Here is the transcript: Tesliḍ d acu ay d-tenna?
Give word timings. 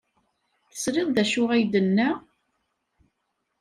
Tesliḍ 0.71 1.07
d 1.15 1.17
acu 1.23 1.43
ay 1.53 1.63
d-tenna? 1.65 2.09